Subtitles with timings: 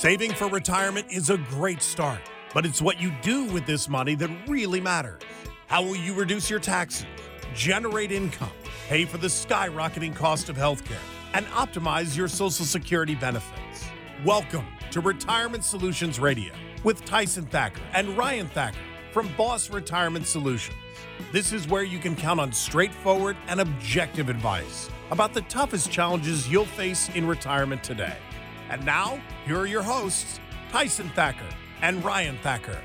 [0.00, 2.20] Saving for retirement is a great start,
[2.54, 5.20] but it's what you do with this money that really matters.
[5.66, 7.04] How will you reduce your taxes,
[7.52, 8.52] generate income,
[8.86, 11.02] pay for the skyrocketing cost of healthcare,
[11.34, 13.88] and optimize your Social Security benefits?
[14.24, 16.52] Welcome to Retirement Solutions Radio
[16.84, 18.78] with Tyson Thacker and Ryan Thacker
[19.10, 20.78] from Boss Retirement Solutions.
[21.32, 26.48] This is where you can count on straightforward and objective advice about the toughest challenges
[26.48, 28.16] you'll face in retirement today.
[28.70, 30.40] And now, here are your hosts,
[30.70, 31.48] Tyson Thacker
[31.80, 32.78] and Ryan Thacker.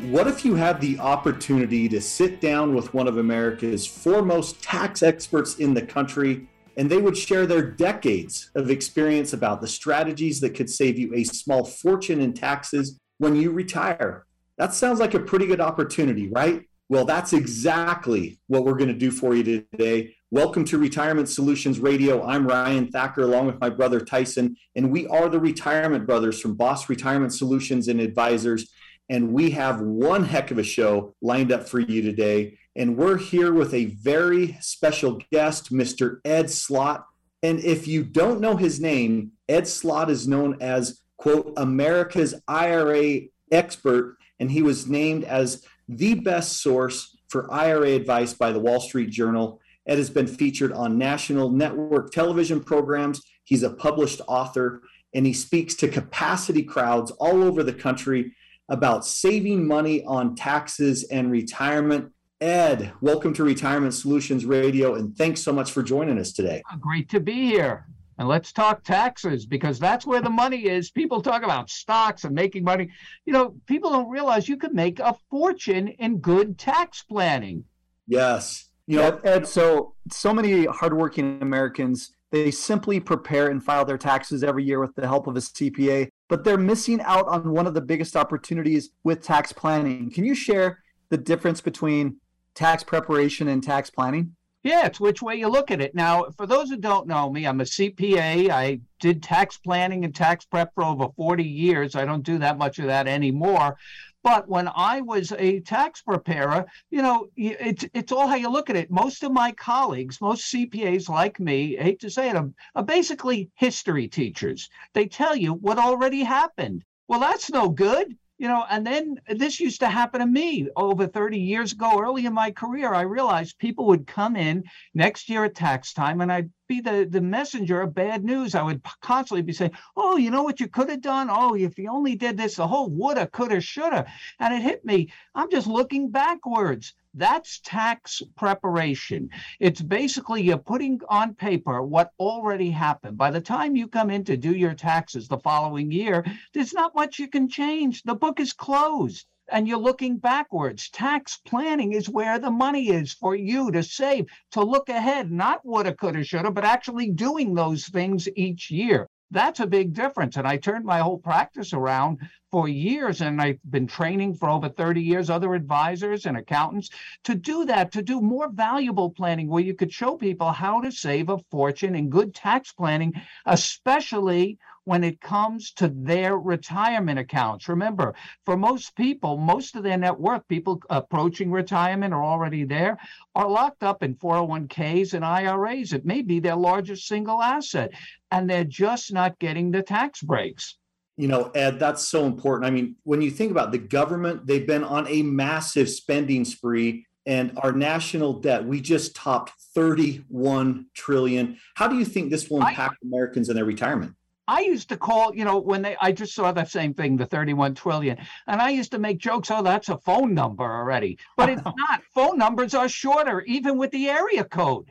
[0.00, 5.02] What if you had the opportunity to sit down with one of America's foremost tax
[5.02, 10.40] experts in the country and they would share their decades of experience about the strategies
[10.40, 14.26] that could save you a small fortune in taxes when you retire?
[14.58, 16.62] That sounds like a pretty good opportunity, right?
[16.88, 20.14] Well, that's exactly what we're going to do for you today.
[20.34, 22.26] Welcome to Retirement Solutions Radio.
[22.26, 26.56] I'm Ryan Thacker along with my brother Tyson, and we are the Retirement Brothers from
[26.56, 28.72] Boss Retirement Solutions and Advisors.
[29.08, 32.58] And we have one heck of a show lined up for you today.
[32.74, 36.18] And we're here with a very special guest, Mr.
[36.24, 37.06] Ed Slott.
[37.44, 43.20] And if you don't know his name, Ed Slott is known as, quote, America's IRA
[43.52, 44.16] expert.
[44.40, 49.10] And he was named as the best source for IRA advice by the Wall Street
[49.10, 49.60] Journal.
[49.86, 53.22] Ed has been featured on national network television programs.
[53.44, 54.82] He's a published author
[55.14, 58.34] and he speaks to capacity crowds all over the country
[58.68, 62.10] about saving money on taxes and retirement.
[62.40, 66.62] Ed, welcome to Retirement Solutions Radio and thanks so much for joining us today.
[66.72, 67.86] Oh, great to be here.
[68.18, 70.90] And let's talk taxes because that's where the money is.
[70.90, 72.90] People talk about stocks and making money.
[73.26, 77.64] You know, people don't realize you can make a fortune in good tax planning.
[78.06, 78.70] Yes.
[78.86, 84.44] You know, Ed, so so many hardworking Americans, they simply prepare and file their taxes
[84.44, 87.74] every year with the help of a CPA, but they're missing out on one of
[87.74, 90.10] the biggest opportunities with tax planning.
[90.10, 92.16] Can you share the difference between
[92.54, 94.34] tax preparation and tax planning?
[94.64, 95.94] Yeah, it's which way you look at it.
[95.94, 98.48] Now, for those who don't know me, I'm a CPA.
[98.48, 101.94] I did tax planning and tax prep for over 40 years.
[101.94, 103.76] I don't do that much of that anymore.
[104.24, 108.70] But when I was a tax preparer, you know, it's it's all how you look
[108.70, 108.90] at it.
[108.90, 113.50] Most of my colleagues, most CPAs like me, hate to say it, are, are basically
[113.54, 114.70] history teachers.
[114.94, 116.84] They tell you what already happened.
[117.06, 121.06] Well, that's no good you know and then this used to happen to me over
[121.06, 122.92] 30 years ago early in my career.
[122.92, 127.06] I realized people would come in next year at tax time and i'd be the,
[127.08, 128.54] the messenger of bad news.
[128.54, 131.28] I would constantly be saying oh you know what you could have done?
[131.30, 134.06] Oh if you only did this the whole woulda coulda shoulda.
[134.40, 135.10] And it hit me.
[135.34, 139.30] I'm just looking backwards that's tax preparation.
[139.60, 143.16] It's basically you're putting on paper what already happened.
[143.16, 146.94] By the time you come in to do your taxes the following year, there's not
[146.94, 148.02] much you can change.
[148.02, 150.90] The book is closed and you're looking backwards.
[150.90, 155.64] Tax planning is where the money is for you to save, to look ahead, not
[155.64, 159.08] woulda, coulda, shoulda, but actually doing those things each year.
[159.34, 160.36] That's a big difference.
[160.36, 162.20] And I turned my whole practice around
[162.52, 166.88] for years, and I've been training for over 30 years other advisors and accountants
[167.24, 170.92] to do that, to do more valuable planning where you could show people how to
[170.92, 173.12] save a fortune in good tax planning,
[173.44, 177.68] especially when it comes to their retirement accounts.
[177.68, 178.14] Remember,
[178.44, 182.98] for most people, most of their net worth, people approaching retirement are already there,
[183.34, 185.92] are locked up in 401ks and IRAs.
[185.92, 187.90] It may be their largest single asset,
[188.30, 190.76] and they're just not getting the tax breaks
[191.16, 192.66] you know, Ed, that's so important.
[192.66, 197.06] I mean, when you think about the government, they've been on a massive spending spree
[197.26, 201.58] and our national debt, we just topped 31 trillion.
[201.74, 204.14] How do you think this will impact I, Americans in their retirement?
[204.46, 207.26] I used to call, you know, when they, I just saw that same thing, the
[207.26, 211.18] 31 trillion, and I used to make jokes, oh, that's a phone number already.
[211.36, 212.02] But it's not.
[212.14, 214.90] Phone numbers are shorter, even with the area code.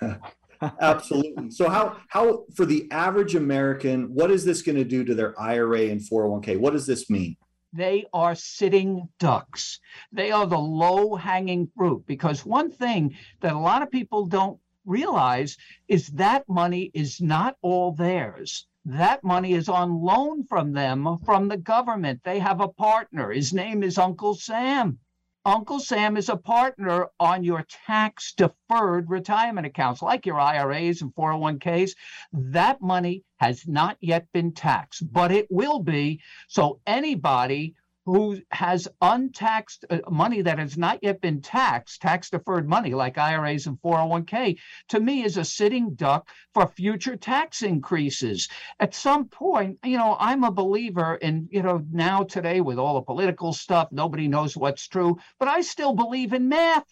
[0.80, 1.50] Absolutely.
[1.50, 5.38] So how how for the average American, what is this going to do to their
[5.40, 6.58] IRA and 401k?
[6.58, 7.36] What does this mean?
[7.72, 9.78] They are sitting ducks.
[10.10, 14.58] They are the low hanging fruit because one thing that a lot of people don't
[14.86, 15.56] realize
[15.86, 18.66] is that money is not all theirs.
[18.88, 22.22] That money is on loan from them from the government.
[22.24, 23.30] They have a partner.
[23.30, 24.98] His name is Uncle Sam.
[25.44, 31.14] Uncle Sam is a partner on your tax deferred retirement accounts, like your IRAs and
[31.14, 31.90] 401ks.
[32.32, 36.22] That money has not yet been taxed, but it will be.
[36.48, 37.74] So anybody
[38.08, 43.18] who has untaxed uh, money that has not yet been taxed, tax deferred money like
[43.18, 44.58] IRAs and 401k,
[44.88, 48.48] to me is a sitting duck for future tax increases.
[48.80, 52.94] At some point, you know, I'm a believer in, you know, now today with all
[52.94, 56.86] the political stuff, nobody knows what's true, but I still believe in math.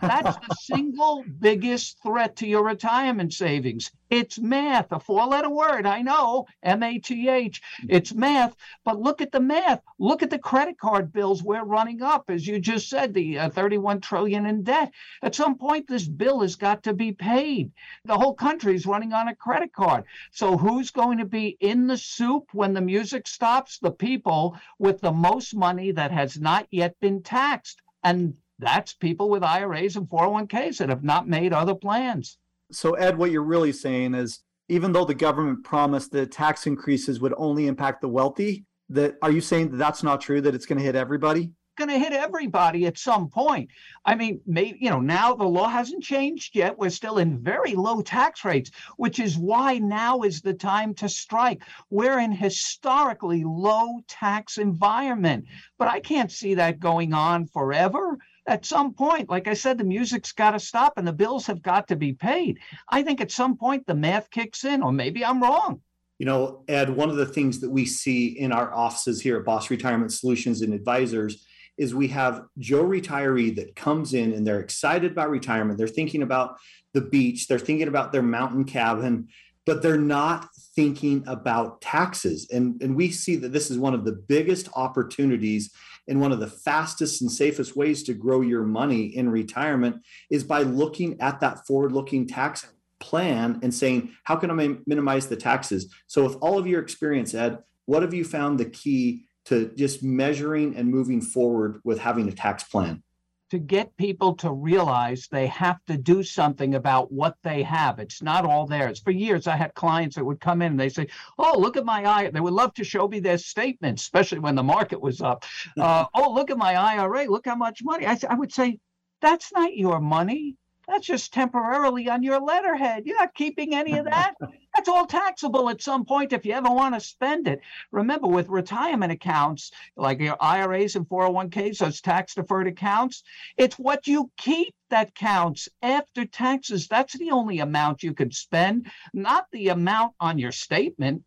[0.00, 3.92] That's the single biggest threat to your retirement savings.
[4.10, 5.86] It's math, a four letter word.
[5.86, 7.60] I know, M A T H.
[7.88, 8.56] It's math.
[8.84, 9.82] But look at the math.
[9.98, 12.28] Look at the credit card bills we're running up.
[12.28, 14.92] As you just said, the uh, 31 trillion in debt.
[15.22, 17.70] At some point, this bill has got to be paid.
[18.04, 20.04] The whole country is running on a credit card.
[20.32, 23.78] So who's going to be in the soup when the music stops?
[23.78, 27.80] The people with the most money that has not yet been taxed.
[28.02, 32.38] And that's people with IRAs and 401ks that have not made other plans.
[32.70, 37.20] So, Ed, what you're really saying is even though the government promised that tax increases
[37.20, 40.66] would only impact the wealthy, that are you saying that that's not true, that it's
[40.66, 41.52] going to hit everybody?
[41.78, 43.70] going to hit everybody at some point.
[44.04, 46.76] I mean, maybe, you know, now the law hasn't changed yet.
[46.76, 51.08] We're still in very low tax rates, which is why now is the time to
[51.08, 51.62] strike.
[51.88, 55.46] We're in historically low tax environment,
[55.78, 59.84] but I can't see that going on forever at some point, like I said, the
[59.84, 62.58] music's got to stop and the bills have got to be paid.
[62.88, 65.82] I think at some point the math kicks in, or maybe I'm wrong.
[66.18, 69.44] You know, Ed, one of the things that we see in our offices here at
[69.44, 71.46] Boss Retirement Solutions and Advisors
[71.76, 75.78] is we have Joe retiree that comes in and they're excited about retirement.
[75.78, 76.56] They're thinking about
[76.94, 79.28] the beach, they're thinking about their mountain cabin,
[79.66, 82.48] but they're not thinking about taxes.
[82.50, 85.70] And, and we see that this is one of the biggest opportunities
[86.08, 89.96] and one of the fastest and safest ways to grow your money in retirement
[90.30, 92.66] is by looking at that forward looking tax
[93.00, 95.92] plan and saying, how can I minimize the taxes?
[96.06, 100.02] So, with all of your experience, Ed, what have you found the key to just
[100.02, 103.02] measuring and moving forward with having a tax plan?
[103.50, 107.98] To get people to realize they have to do something about what they have.
[107.98, 109.00] It's not all theirs.
[109.00, 111.08] For years, I had clients that would come in and they say,
[111.38, 114.54] "Oh, look at my eye." They would love to show me their statements, especially when
[114.54, 115.44] the market was up.
[115.78, 117.26] Uh, oh, look at my IRA.
[117.26, 118.06] Look how much money.
[118.06, 118.78] I, I would say,
[119.20, 120.56] "That's not your money.
[120.88, 123.04] That's just temporarily on your letterhead.
[123.04, 124.34] You're not keeping any of that.
[124.74, 127.60] That's all taxable at some point if you ever want to spend it.
[127.92, 133.22] Remember, with retirement accounts like your IRAs and 401ks, those tax deferred accounts,
[133.58, 136.88] it's what you keep that counts after taxes.
[136.88, 141.22] That's the only amount you can spend, not the amount on your statement.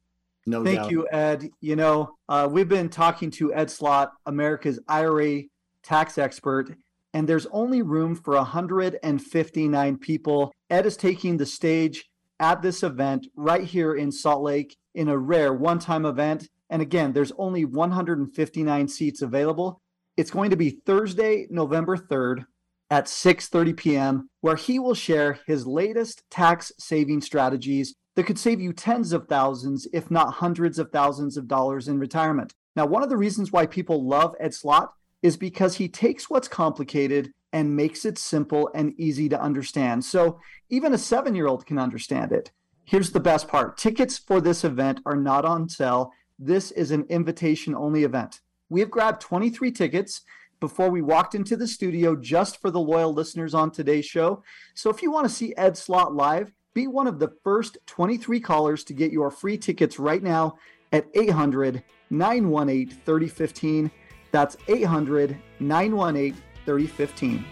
[0.48, 0.92] No Thank doubt.
[0.92, 1.50] you, Ed.
[1.60, 5.44] You know, uh, we've been talking to Ed Slott, America's IRA
[5.84, 6.76] tax expert
[7.14, 10.52] and there's only room for 159 people.
[10.70, 12.06] Ed is taking the stage
[12.40, 16.48] at this event right here in Salt Lake in a rare one time event.
[16.70, 19.82] And again, there's only 159 seats available.
[20.18, 22.46] It's going to be Thursday, November 3rd
[22.90, 24.30] at 6:30 p.m.
[24.42, 29.28] where he will share his latest tax saving strategies that could save you tens of
[29.28, 32.54] thousands if not hundreds of thousands of dollars in retirement.
[32.76, 36.48] Now, one of the reasons why people love Ed Slott is because he takes what's
[36.48, 40.04] complicated and makes it simple and easy to understand.
[40.04, 40.40] So
[40.70, 42.52] even a seven year old can understand it.
[42.86, 46.12] Here's the best part tickets for this event are not on sale.
[46.40, 48.42] This is an invitation only event.
[48.70, 50.22] We have grabbed 23 tickets
[50.60, 54.44] before we walked into the studio just for the loyal listeners on today's show.
[54.76, 58.40] So if you want to see Ed Slott live, be one of the first 23
[58.40, 60.58] callers to get your free tickets right now
[60.92, 63.92] at 800 918 3015.
[64.32, 67.46] That's 800 918 3015.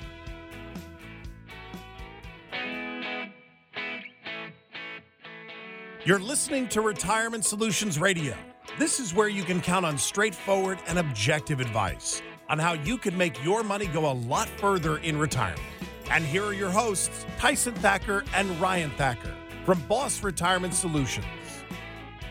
[6.05, 8.33] You're listening to Retirement Solutions Radio.
[8.79, 13.17] This is where you can count on straightforward and objective advice on how you can
[13.17, 15.61] make your money go a lot further in retirement.
[16.09, 21.25] And here are your hosts, Tyson Thacker and Ryan Thacker from Boss Retirement Solutions.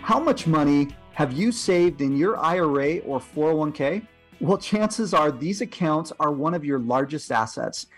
[0.00, 4.06] How much money have you saved in your IRA or 401k?
[4.40, 7.88] Well, chances are these accounts are one of your largest assets,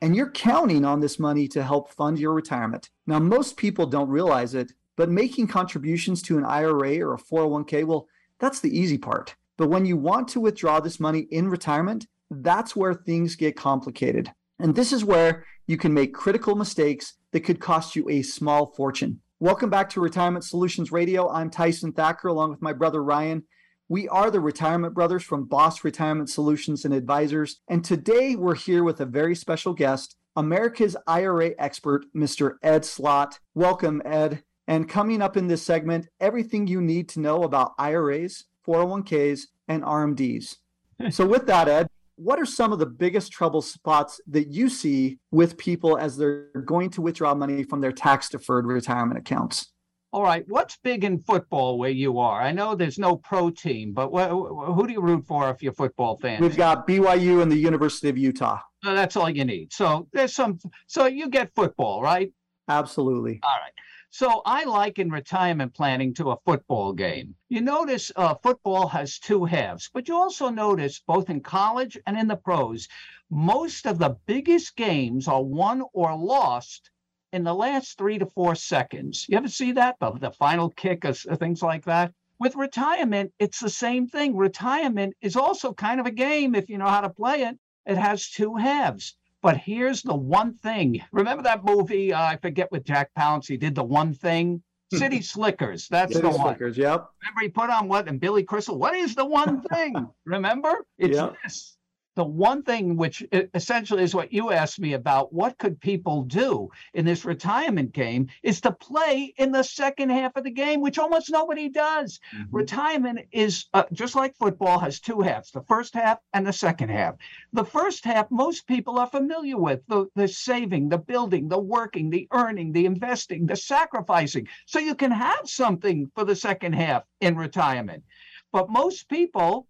[0.00, 2.88] and you're counting on this money to help fund your retirement.
[3.06, 7.84] Now, most people don't realize it, but making contributions to an IRA or a 401k,
[7.84, 9.34] well, that's the easy part.
[9.58, 14.32] But when you want to withdraw this money in retirement, that's where things get complicated.
[14.58, 18.72] And this is where you can make critical mistakes that could cost you a small
[18.74, 19.20] fortune.
[19.38, 21.28] Welcome back to Retirement Solutions Radio.
[21.28, 23.44] I'm Tyson Thacker along with my brother Ryan.
[23.90, 27.58] We are the Retirement Brothers from Boss Retirement Solutions and Advisors.
[27.66, 32.52] And today we're here with a very special guest, America's IRA expert, Mr.
[32.62, 33.40] Ed Slott.
[33.56, 34.44] Welcome, Ed.
[34.68, 39.82] And coming up in this segment, everything you need to know about IRAs, 401ks, and
[39.82, 40.58] RMDs.
[41.10, 45.18] so, with that, Ed, what are some of the biggest trouble spots that you see
[45.32, 49.72] with people as they're going to withdraw money from their tax deferred retirement accounts?
[50.12, 52.42] All right, what's big in football where you are?
[52.42, 55.70] I know there's no pro team, but wh- who do you root for if you're
[55.70, 56.40] a football fan?
[56.42, 58.58] We've got BYU and the University of Utah.
[58.82, 59.72] that's all you need.
[59.72, 60.58] So there's some.
[60.88, 62.32] So you get football, right?
[62.68, 63.38] Absolutely.
[63.44, 63.72] All right.
[64.10, 67.36] So I liken retirement planning to a football game.
[67.48, 72.18] You notice uh, football has two halves, but you also notice both in college and
[72.18, 72.88] in the pros,
[73.30, 76.90] most of the biggest games are won or lost
[77.32, 79.26] in the last three to four seconds.
[79.28, 79.96] You ever see that?
[80.00, 82.12] The, the final kick or things like that?
[82.38, 84.36] With retirement, it's the same thing.
[84.36, 87.58] Retirement is also kind of a game if you know how to play it.
[87.86, 89.16] It has two halves.
[89.42, 91.00] But here's the one thing.
[91.12, 92.12] Remember that movie?
[92.12, 93.46] Uh, I forget with Jack Palance.
[93.46, 94.62] He did the one thing.
[94.92, 95.86] City Slickers.
[95.88, 96.40] That's City the one.
[96.48, 96.76] Slickers.
[96.76, 97.06] Yep.
[97.22, 98.08] Remember he put on what?
[98.08, 98.76] And Billy Crystal.
[98.78, 100.08] What is the one thing?
[100.24, 100.84] Remember?
[100.98, 101.36] It's Yep.
[101.42, 101.76] this.
[102.20, 103.24] The one thing which
[103.54, 105.32] essentially is what you asked me about.
[105.32, 108.28] What could people do in this retirement game?
[108.42, 112.20] Is to play in the second half of the game, which almost nobody does.
[112.50, 116.90] Retirement is uh, just like football has two halves the first half and the second
[116.90, 117.14] half.
[117.54, 122.10] The first half, most people are familiar with the, the saving, the building, the working,
[122.10, 124.46] the earning, the investing, the sacrificing.
[124.66, 128.04] So you can have something for the second half in retirement.
[128.52, 129.68] But most people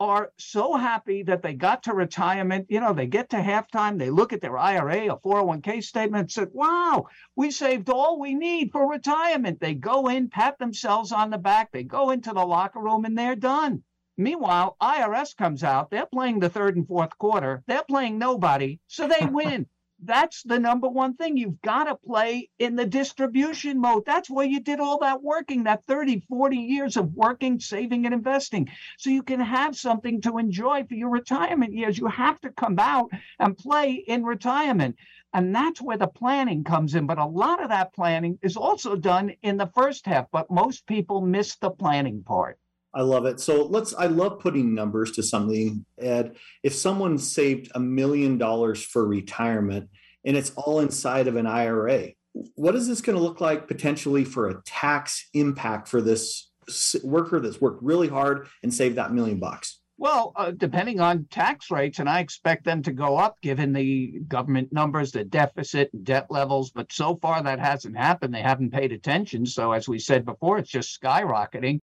[0.00, 2.66] are so happy that they got to retirement.
[2.70, 6.30] You know, they get to halftime, they look at their IRA, a 401k statement, and
[6.32, 9.60] said, wow, we saved all we need for retirement.
[9.60, 13.16] They go in, pat themselves on the back, they go into the locker room, and
[13.16, 13.82] they're done.
[14.16, 19.06] Meanwhile, IRS comes out, they're playing the third and fourth quarter, they're playing nobody, so
[19.06, 19.66] they win.
[20.02, 21.36] That's the number one thing.
[21.36, 24.04] You've got to play in the distribution mode.
[24.06, 28.14] That's why you did all that working, that 30, 40 years of working, saving, and
[28.14, 28.70] investing.
[28.96, 31.98] So you can have something to enjoy for your retirement years.
[31.98, 34.96] You have to come out and play in retirement.
[35.34, 37.06] And that's where the planning comes in.
[37.06, 40.86] But a lot of that planning is also done in the first half, but most
[40.86, 42.58] people miss the planning part.
[42.92, 43.40] I love it.
[43.40, 46.36] So let's, I love putting numbers to something, Ed.
[46.62, 49.88] If someone saved a million dollars for retirement
[50.24, 52.10] and it's all inside of an IRA,
[52.54, 56.50] what is this going to look like potentially for a tax impact for this
[57.02, 59.80] worker that's worked really hard and saved that million bucks?
[60.00, 64.20] Well, uh, depending on tax rates, and I expect them to go up given the
[64.28, 66.70] government numbers, the deficit, debt levels.
[66.70, 68.32] But so far, that hasn't happened.
[68.32, 69.44] They haven't paid attention.
[69.44, 71.80] So, as we said before, it's just skyrocketing.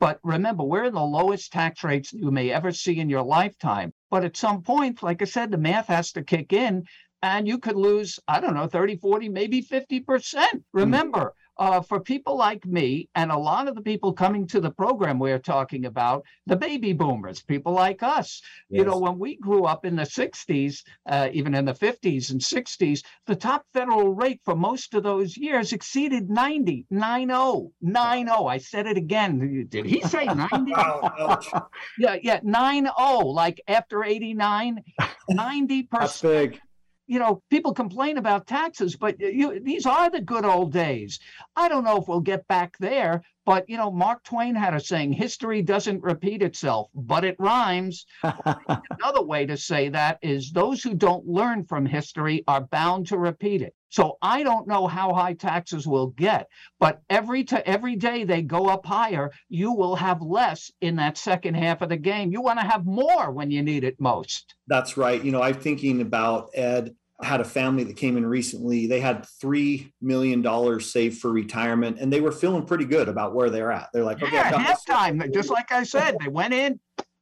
[0.00, 3.92] But remember, we're in the lowest tax rates you may ever see in your lifetime.
[4.10, 6.84] But at some point, like I said, the math has to kick in
[7.22, 10.34] and you could lose, I don't know, 30, 40, maybe 50%.
[10.34, 10.58] Hmm.
[10.72, 14.70] Remember, uh, for people like me and a lot of the people coming to the
[14.70, 18.40] program we're talking about, the baby boomers, people like us,
[18.70, 22.40] you know, when we grew up in the 60s, uh, even in the 50s and
[22.40, 28.30] 60s, the top federal rate for most of those years exceeded 90, 90, 90.
[28.30, 29.66] I said it again.
[29.68, 30.72] Did he say 90?
[31.98, 32.90] Yeah, yeah, 90,
[33.24, 34.82] like after 89,
[35.30, 35.88] 90%.
[35.90, 36.58] That's big.
[37.10, 41.18] You know, people complain about taxes, but you, these are the good old days.
[41.56, 44.80] I don't know if we'll get back there, but you know, Mark Twain had a
[44.80, 50.84] saying: "History doesn't repeat itself, but it rhymes." Another way to say that is those
[50.84, 53.74] who don't learn from history are bound to repeat it.
[53.88, 56.46] So I don't know how high taxes will get,
[56.78, 61.18] but every to every day they go up higher, you will have less in that
[61.18, 62.30] second half of the game.
[62.30, 64.54] You want to have more when you need it most.
[64.68, 65.22] That's right.
[65.22, 66.94] You know, I'm thinking about Ed.
[67.20, 68.86] I had a family that came in recently.
[68.86, 73.50] They had $3 million saved for retirement and they were feeling pretty good about where
[73.50, 73.90] they're at.
[73.92, 76.80] They're like, okay, Yeah, got halftime, just like I said, they went in,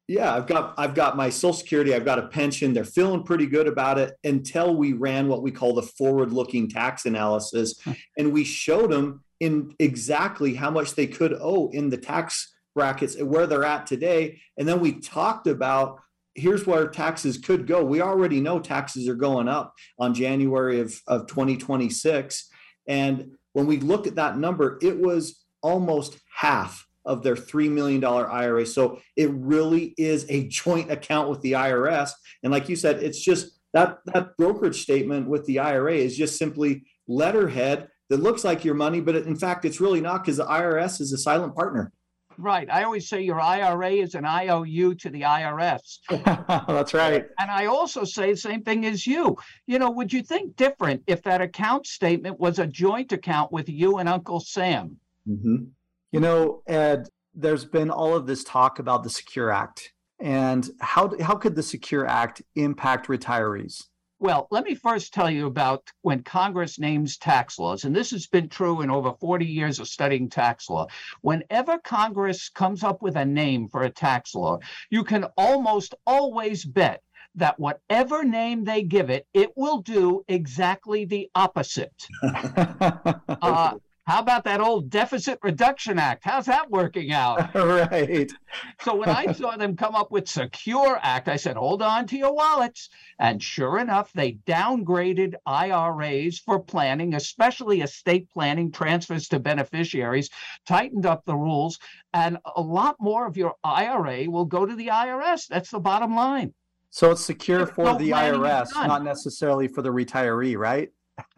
[0.08, 3.46] yeah i've got i've got my social security i've got a pension they're feeling pretty
[3.46, 7.78] good about it until we ran what we call the forward looking tax analysis
[8.16, 13.14] and we showed them in exactly how much they could owe in the tax brackets
[13.14, 16.00] and where they're at today and then we talked about
[16.38, 20.94] here's where taxes could go we already know taxes are going up on january of,
[21.06, 22.48] of 2026
[22.86, 28.04] and when we look at that number it was almost half of their $3 million
[28.04, 28.66] IRA.
[28.66, 32.10] So it really is a joint account with the IRS.
[32.42, 36.38] And like you said, it's just that, that brokerage statement with the IRA is just
[36.38, 40.46] simply letterhead that looks like your money, but in fact, it's really not because the
[40.46, 41.92] IRS is a silent partner.
[42.40, 42.70] Right.
[42.70, 45.98] I always say your IRA is an IOU to the IRS.
[46.68, 47.26] That's right.
[47.36, 49.36] And I also say the same thing as you.
[49.66, 53.68] You know, would you think different if that account statement was a joint account with
[53.68, 54.98] you and Uncle Sam?
[55.28, 55.70] Mhm.
[56.12, 59.92] You know, Ed, there's been all of this talk about the Secure Act.
[60.20, 63.86] And how, how could the Secure Act impact retirees?
[64.20, 68.26] Well, let me first tell you about when Congress names tax laws, and this has
[68.26, 70.88] been true in over 40 years of studying tax law.
[71.20, 74.58] Whenever Congress comes up with a name for a tax law,
[74.90, 77.02] you can almost always bet
[77.36, 82.06] that whatever name they give it, it will do exactly the opposite.
[82.22, 83.74] uh,
[84.08, 86.24] how about that old Deficit Reduction Act?
[86.24, 87.54] How's that working out?
[87.54, 88.32] right.
[88.80, 92.16] So when I saw them come up with Secure Act, I said, hold on to
[92.16, 92.88] your wallets.
[93.18, 100.30] And sure enough, they downgraded IRAs for planning, especially estate planning, transfers to beneficiaries,
[100.66, 101.78] tightened up the rules,
[102.14, 105.48] and a lot more of your IRA will go to the IRS.
[105.48, 106.54] That's the bottom line.
[106.88, 110.88] So it's secure for no the IRS, not necessarily for the retiree, right?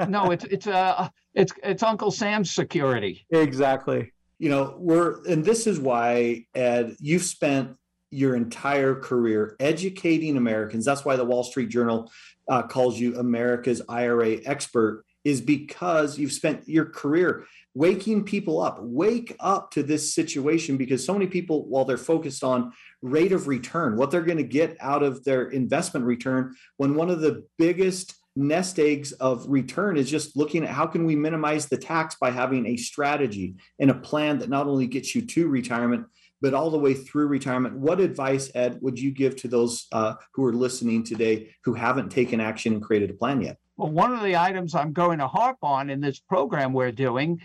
[0.08, 3.26] No, it's it's uh it's it's Uncle Sam's security.
[3.30, 4.12] Exactly.
[4.38, 7.76] You know, we're and this is why Ed, you've spent
[8.10, 10.84] your entire career educating Americans.
[10.84, 12.10] That's why the Wall Street Journal
[12.48, 17.44] uh, calls you America's IRA expert, is because you've spent your career
[17.74, 18.78] waking people up.
[18.80, 23.46] Wake up to this situation because so many people, while they're focused on rate of
[23.46, 27.44] return, what they're going to get out of their investment return, when one of the
[27.58, 32.16] biggest nest eggs of return is just looking at how can we minimize the tax
[32.20, 36.06] by having a strategy and a plan that not only gets you to retirement
[36.42, 37.76] but all the way through retirement.
[37.76, 42.08] What advice ed would you give to those uh, who are listening today who haven't
[42.10, 43.58] taken action and created a plan yet?
[43.76, 47.40] Well one of the items i'm going to harp on in this program we're doing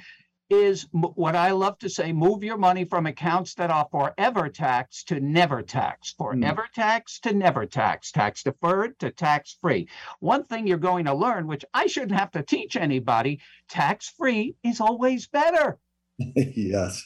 [0.49, 5.07] is what I love to say move your money from accounts that are forever taxed
[5.07, 6.23] to never taxed, hmm.
[6.23, 6.73] forever mm.
[6.73, 9.87] tax to never taxed, tax deferred to tax free.
[10.19, 14.55] One thing you're going to learn, which I shouldn't have to teach anybody tax free
[14.63, 15.79] is always better.
[16.17, 17.03] yes.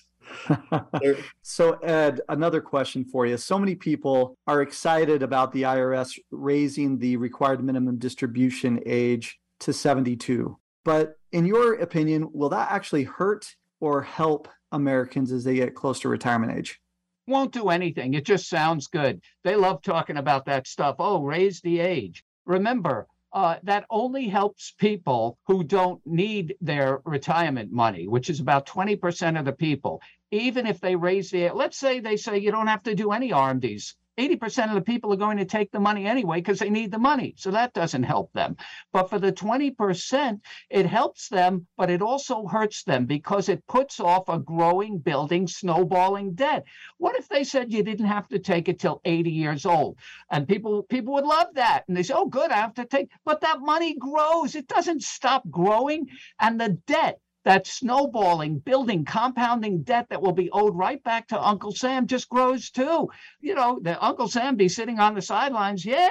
[1.41, 3.37] so, Ed, another question for you.
[3.37, 9.73] So many people are excited about the IRS raising the required minimum distribution age to
[9.73, 10.57] 72.
[10.83, 15.99] But in your opinion, will that actually hurt or help Americans as they get close
[16.01, 16.79] to retirement age?
[17.27, 18.13] Won't do anything.
[18.13, 19.21] It just sounds good.
[19.43, 20.95] They love talking about that stuff.
[20.99, 22.23] Oh, raise the age.
[22.45, 28.65] Remember, uh, that only helps people who don't need their retirement money, which is about
[28.65, 30.01] 20% of the people.
[30.31, 33.29] Even if they raise the, let's say they say you don't have to do any
[33.29, 36.91] RMDs 80% of the people are going to take the money anyway because they need
[36.91, 37.33] the money.
[37.37, 38.57] So that doesn't help them.
[38.91, 43.99] But for the 20%, it helps them, but it also hurts them because it puts
[43.99, 46.65] off a growing, building, snowballing debt.
[46.97, 49.97] What if they said you didn't have to take it till 80 years old?
[50.29, 51.85] And people people would love that.
[51.87, 53.09] And they say, oh, good, I have to take.
[53.23, 54.55] But that money grows.
[54.55, 56.07] It doesn't stop growing.
[56.39, 61.41] And the debt that snowballing, building, compounding debt that will be owed right back to
[61.41, 63.09] Uncle Sam just grows too.
[63.41, 66.09] You know, the Uncle Sam be sitting on the sidelines, yeah,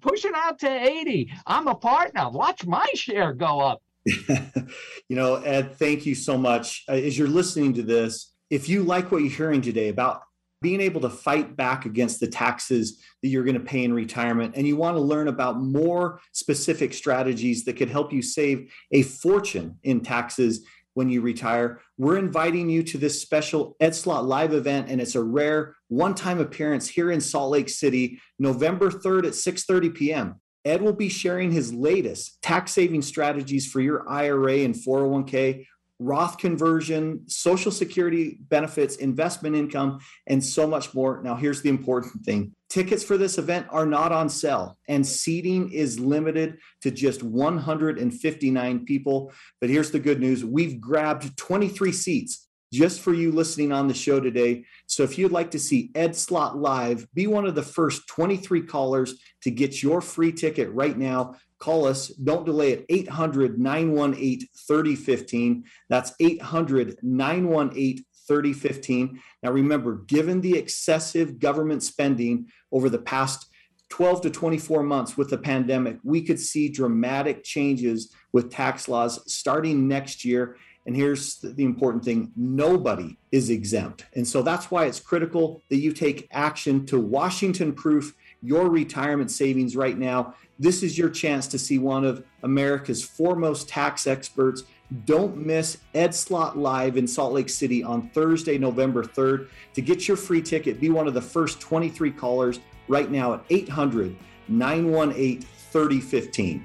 [0.00, 1.32] pushing out to 80.
[1.44, 2.30] I'm a partner.
[2.30, 3.82] Watch my share go up.
[4.06, 6.84] you know, Ed, thank you so much.
[6.88, 10.22] Uh, as you're listening to this, if you like what you're hearing today about
[10.62, 14.54] being able to fight back against the taxes that you're going to pay in retirement,
[14.56, 19.02] and you want to learn about more specific strategies that could help you save a
[19.02, 20.64] fortune in taxes
[20.96, 25.14] when you retire, we're inviting you to this special Ed Slott live event, and it's
[25.14, 30.40] a rare one-time appearance here in Salt Lake City, November 3rd at 6:30 p.m.
[30.64, 35.66] Ed will be sharing his latest tax saving strategies for your IRA and 401k
[35.98, 41.22] Roth conversion, Social Security benefits, investment income, and so much more.
[41.22, 45.72] Now, here's the important thing tickets for this event are not on sale, and seating
[45.72, 49.32] is limited to just 159 people.
[49.60, 53.94] But here's the good news we've grabbed 23 seats just for you listening on the
[53.94, 54.64] show today.
[54.86, 58.62] So if you'd like to see Ed Slott live, be one of the first 23
[58.62, 62.08] callers to get your free ticket right now Call us.
[62.08, 62.86] Don't delay it.
[62.88, 65.64] 800 918 3015.
[65.88, 69.20] That's 800 918 3015.
[69.42, 73.46] Now, remember, given the excessive government spending over the past
[73.88, 79.20] 12 to 24 months with the pandemic, we could see dramatic changes with tax laws
[79.32, 80.56] starting next year.
[80.86, 84.06] And here's the important thing nobody is exempt.
[84.14, 88.14] And so that's why it's critical that you take action to Washington proof
[88.46, 93.68] your retirement savings right now this is your chance to see one of America's foremost
[93.68, 94.64] tax experts.
[95.04, 99.48] Don't miss Ed Slott Live in Salt Lake City on Thursday, November 3rd.
[99.74, 103.44] To get your free ticket, be one of the first 23 callers right now at
[103.50, 104.16] 800
[104.48, 106.64] 918 3015.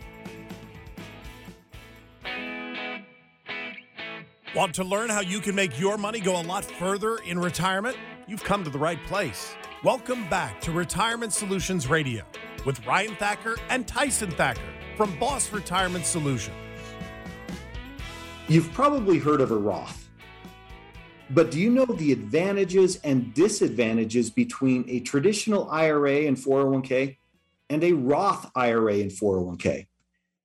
[4.56, 7.98] Want to learn how you can make your money go a lot further in retirement?
[8.28, 9.56] You've come to the right place.
[9.84, 12.24] Welcome back to Retirement Solutions Radio
[12.68, 14.62] with Ryan Thacker and Tyson Thacker
[14.96, 16.56] from Boss Retirement Solutions.
[18.48, 20.08] You've probably heard of a Roth,
[21.32, 27.18] but do you know the advantages and disadvantages between a traditional IRA and 401k
[27.72, 29.88] and a Roth IRA and 401k?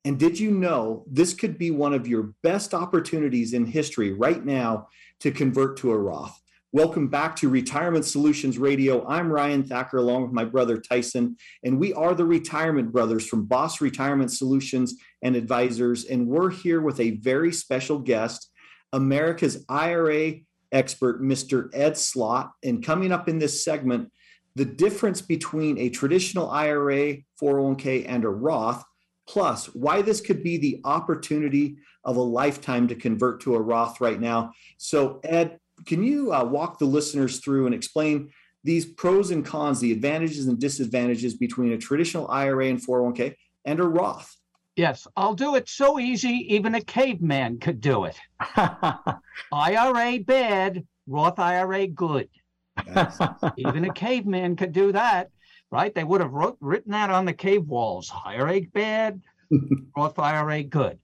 [0.07, 4.43] And did you know this could be one of your best opportunities in history right
[4.43, 4.89] now
[5.21, 6.41] to convert to a Roth?
[6.77, 9.07] Welcome back to Retirement Solutions Radio.
[9.09, 13.47] I'm Ryan Thacker along with my brother Tyson, and we are the Retirement Brothers from
[13.47, 16.05] Boss Retirement Solutions and Advisors.
[16.05, 18.51] And we're here with a very special guest,
[18.93, 20.35] America's IRA
[20.71, 21.71] expert, Mr.
[21.73, 22.53] Ed Slott.
[22.63, 24.13] And coming up in this segment,
[24.55, 28.85] the difference between a traditional IRA, 401k, and a Roth,
[29.27, 33.99] plus why this could be the opportunity of a lifetime to convert to a Roth
[34.03, 34.53] right now.
[34.77, 38.31] So, Ed, can you uh, walk the listeners through and explain
[38.65, 43.35] these pros and cons, the advantages and disadvantages between a traditional IRA and 401k
[43.65, 44.37] and a Roth?
[44.77, 48.17] Yes, I'll do it so easy, even a caveman could do it.
[49.53, 52.29] IRA bad, Roth IRA good.
[53.57, 55.31] even a caveman could do that,
[55.71, 55.95] right?
[55.95, 59.23] They would have wrote, written that on the cave walls IRA bad,
[59.97, 60.99] Roth IRA good.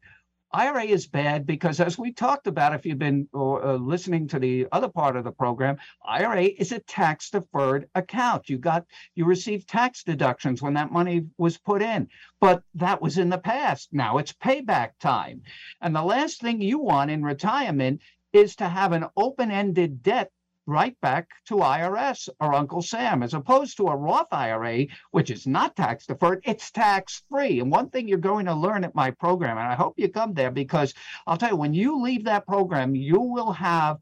[0.54, 4.66] IRA is bad because, as we talked about, if you've been uh, listening to the
[4.70, 8.50] other part of the program, IRA is a tax deferred account.
[8.50, 8.84] You got
[9.14, 13.38] you received tax deductions when that money was put in, but that was in the
[13.38, 13.88] past.
[13.92, 15.42] Now it's payback time,
[15.80, 20.30] and the last thing you want in retirement is to have an open ended debt
[20.66, 25.46] right back to IRS or Uncle Sam, as opposed to a Roth IRA, which is
[25.46, 27.60] not tax deferred, it's tax free.
[27.60, 30.34] And one thing you're going to learn at my program, and I hope you come
[30.34, 30.94] there because
[31.26, 33.98] I'll tell you, when you leave that program, you will have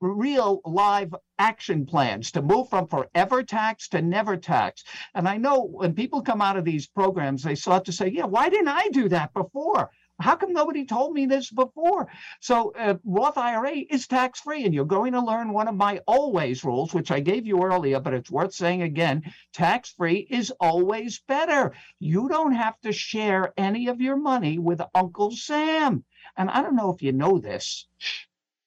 [0.00, 4.84] real live action plans to move from forever tax to never tax.
[5.14, 8.26] And I know when people come out of these programs, they start to say, yeah,
[8.26, 9.90] why didn't I do that before?
[10.18, 12.08] How come nobody told me this before?
[12.40, 16.00] So uh, Roth IRA is tax free, and you're going to learn one of my
[16.06, 19.22] always rules, which I gave you earlier, but it's worth saying again.
[19.52, 21.74] Tax free is always better.
[21.98, 26.04] You don't have to share any of your money with Uncle Sam.
[26.36, 27.86] And I don't know if you know this.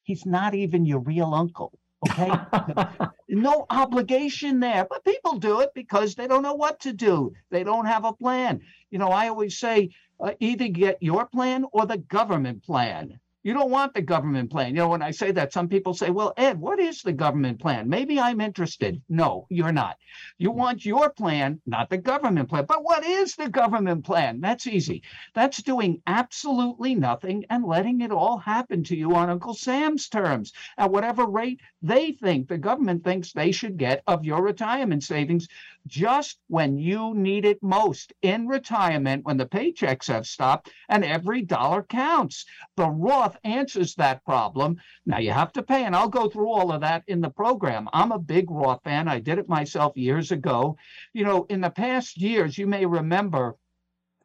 [0.03, 1.79] He's not even your real uncle.
[2.07, 2.31] Okay.
[3.29, 4.85] no obligation there.
[4.89, 7.33] But people do it because they don't know what to do.
[7.49, 8.61] They don't have a plan.
[8.89, 13.19] You know, I always say uh, either get your plan or the government plan.
[13.41, 14.69] You don't want the government plan.
[14.69, 17.61] You know, when I say that, some people say, well, Ed, what is the government
[17.61, 17.87] plan?
[17.87, 19.01] Maybe I'm interested.
[19.07, 19.97] No, you're not.
[20.37, 20.57] You hmm.
[20.57, 22.65] want your plan, not the government plan.
[22.65, 24.41] But what is the government plan?
[24.41, 25.03] That's easy.
[25.33, 30.51] That's doing absolutely nothing and letting it all happen to you on Uncle Sam's terms
[30.77, 35.47] at whatever rate they think the government thinks they should get of your retirement savings
[35.87, 41.41] just when you need it most in retirement when the paychecks have stopped and every
[41.41, 42.45] dollar counts.
[42.75, 44.77] The Roth answers that problem.
[45.05, 47.89] Now you have to pay, and I'll go through all of that in the program.
[47.93, 49.07] I'm a big Roth fan.
[49.07, 50.77] I did it myself years ago.
[51.13, 53.55] You know, in the past years, you may remember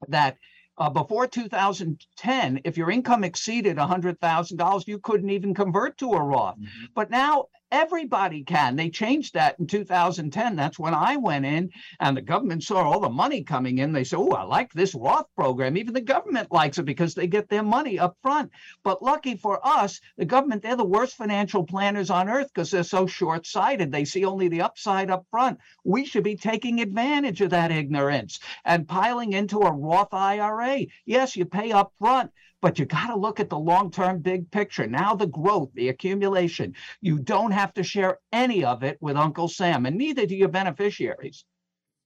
[0.09, 0.37] that
[0.77, 6.57] uh, before 2010, if your income exceeded $100,000, you couldn't even convert to a Roth.
[6.57, 6.85] Mm-hmm.
[6.95, 8.77] But now Everybody can.
[8.77, 10.57] They changed that in 2010.
[10.57, 13.93] That's when I went in and the government saw all the money coming in.
[13.93, 15.77] They said, Oh, I like this Roth program.
[15.77, 18.51] Even the government likes it because they get their money up front.
[18.85, 22.85] But lucky for us, the government, they're the worst financial planners on earth because they're
[22.85, 23.91] so short sighted.
[23.91, 25.59] They see only the upside up front.
[25.85, 30.87] We should be taking advantage of that ignorance and piling into a Roth IRA.
[31.07, 32.31] Yes, you pay up front,
[32.65, 34.87] but you got to look at the long term big picture.
[34.87, 39.49] Now, the growth, the accumulation, you don't have to share any of it with Uncle
[39.49, 41.45] Sam, and neither do your beneficiaries.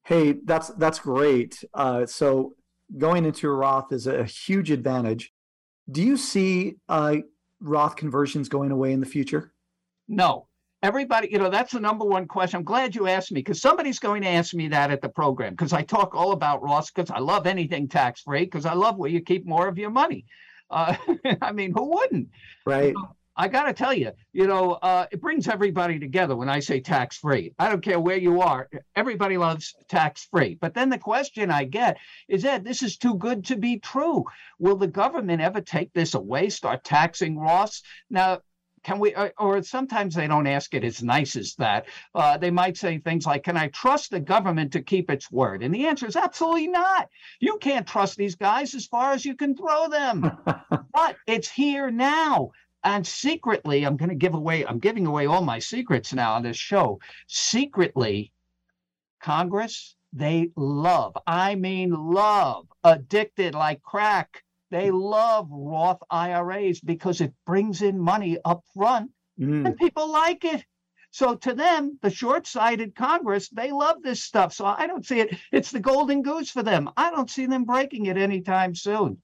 [0.03, 1.63] Hey, that's that's great.
[1.73, 2.57] Uh, so
[2.97, 5.33] going into a Roth is a huge advantage.
[5.93, 7.19] Do you see uh,
[7.61, 9.53] Roth conversions going away in the future?
[10.09, 10.49] No.
[10.83, 12.59] Everybody, you know, that's the number one question.
[12.59, 15.53] I'm glad you asked me because somebody's going to ask me that at the program
[15.53, 18.97] because I talk all about Roth because I love anything tax free because I love
[18.97, 20.25] where you keep more of your money.
[20.71, 20.97] Uh,
[21.43, 22.29] I mean, who wouldn't?
[22.67, 22.95] Right.
[23.41, 26.81] I got to tell you, you know, uh, it brings everybody together when I say
[26.81, 27.55] tax free.
[27.57, 30.59] I don't care where you are, everybody loves tax free.
[30.61, 34.25] But then the question I get is Ed, this is too good to be true.
[34.59, 37.83] Will the government ever take this away, start taxing Roths?
[38.11, 38.41] Now,
[38.89, 41.85] can we uh, or sometimes they don't ask it as nice as that.
[42.15, 45.63] Uh, they might say things like can i trust the government to keep its word?
[45.63, 47.11] And the answer is absolutely not.
[47.39, 50.31] You can't trust these guys as far as you can throw them.
[50.95, 52.53] But it's here now.
[52.83, 56.43] And secretly i'm going to give away i'm giving away all my secrets now on
[56.43, 56.99] this show.
[57.27, 58.33] Secretly
[59.21, 64.45] Congress, they love, I mean, love, addicted like crack.
[64.71, 69.65] They love Roth IRAs because it brings in money up front mm.
[69.65, 70.65] and people like it.
[71.11, 74.53] So to them, the short-sighted Congress, they love this stuff.
[74.53, 75.39] So I don't see it.
[75.51, 76.91] It's the golden goose for them.
[76.97, 79.23] I don't see them breaking it anytime soon.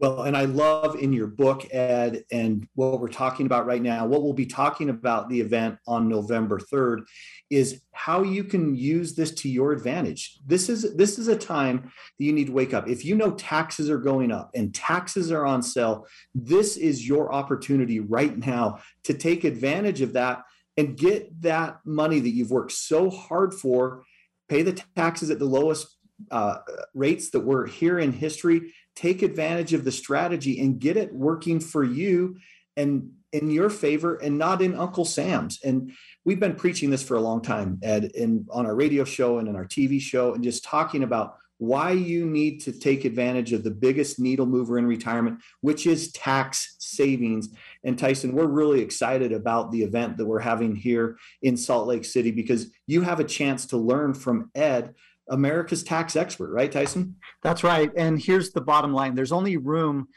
[0.00, 4.06] Well, and I love in your book, Ed, and what we're talking about right now,
[4.06, 7.04] what we'll be talking about the event on November 3rd
[7.48, 10.40] is how you can use this to your advantage.
[10.44, 12.88] This is this is a time that you need to wake up.
[12.88, 17.32] If you know taxes are going up and taxes are on sale, this is your
[17.32, 20.42] opportunity right now to take advantage of that
[20.76, 24.02] and get that money that you've worked so hard for,
[24.48, 25.96] pay the taxes at the lowest
[26.30, 26.58] uh,
[26.94, 31.60] rates that were here in history take advantage of the strategy and get it working
[31.60, 32.36] for you
[32.76, 35.58] and in your favor and not in Uncle Sam's.
[35.64, 35.92] And
[36.24, 39.48] we've been preaching this for a long time, Ed, in on our radio show and
[39.48, 43.62] in our TV show, and just talking about why you need to take advantage of
[43.62, 47.48] the biggest needle mover in retirement, which is tax savings.
[47.84, 52.04] And Tyson, we're really excited about the event that we're having here in Salt Lake
[52.04, 54.94] City because you have a chance to learn from Ed
[55.28, 57.16] America's tax expert, right, Tyson?
[57.42, 57.90] That's right.
[57.96, 60.08] And here's the bottom line there's only room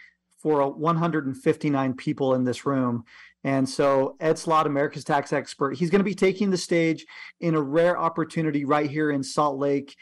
[0.41, 3.04] for 159 people in this room.
[3.43, 7.06] And so Ed Slott, America's tax expert, he's going to be taking the stage
[7.39, 9.96] in a rare opportunity right here in Salt Lake.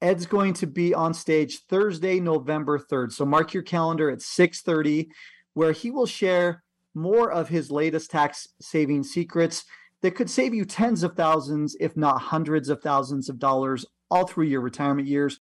[0.00, 3.12] Ed's going to be on stage Thursday, November 3rd.
[3.12, 5.08] So mark your calendar at 6:30
[5.54, 6.62] where he will share
[6.94, 9.64] more of his latest tax saving secrets
[10.02, 14.26] that could save you tens of thousands if not hundreds of thousands of dollars all
[14.26, 15.40] through your retirement years.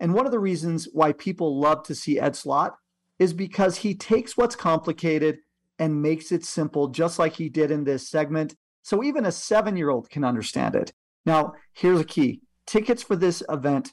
[0.00, 2.74] And one of the reasons why people love to see Ed Slott
[3.18, 5.38] is because he takes what's complicated
[5.78, 8.54] and makes it simple, just like he did in this segment.
[8.82, 10.92] So even a seven year old can understand it.
[11.26, 13.92] Now, here's a key tickets for this event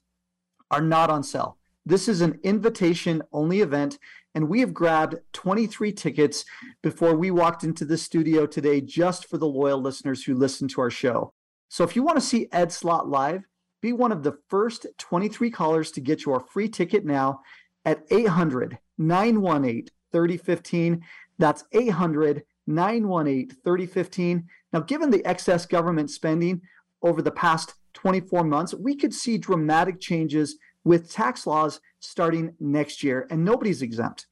[0.70, 1.58] are not on sale.
[1.86, 3.98] This is an invitation only event,
[4.36, 6.46] and we have grabbed 23 tickets
[6.84, 10.82] before we walked into the studio today just for the loyal listeners who listen to
[10.82, 11.34] our show.
[11.70, 13.44] So if you want to see Ed Slott live,
[13.82, 17.42] be one of the first 23 callers to get your free ticket now
[17.86, 21.04] at 800 918 3015.
[21.38, 24.48] That's 800 918 3015.
[24.74, 26.62] Now, given the excess government spending
[27.02, 33.04] over the past 24 months, we could see dramatic changes with tax laws starting next
[33.04, 34.28] year, and nobody's exempt.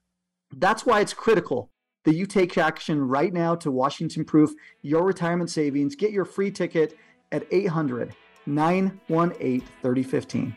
[0.56, 1.72] That's why it's critical
[2.06, 5.96] that you take action right now to Washington proof your retirement savings.
[5.96, 6.98] Get your free ticket
[7.32, 10.56] at 800 918 3015.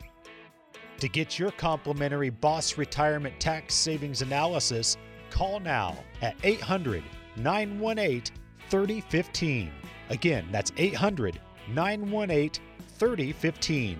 [0.98, 4.96] To get your complimentary Boss Retirement Tax Savings Analysis,
[5.30, 7.02] call now at 800
[7.36, 8.22] 918
[8.70, 9.72] 3015.
[10.10, 12.50] Again, that's 800 918
[12.98, 13.98] 3015.